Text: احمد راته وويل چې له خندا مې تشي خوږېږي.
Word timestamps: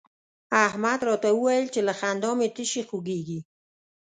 احمد 0.65 0.99
راته 1.07 1.29
وويل 1.33 1.65
چې 1.73 1.81
له 1.87 1.93
خندا 1.99 2.31
مې 2.37 2.47
تشي 2.55 2.81
خوږېږي. 2.89 3.39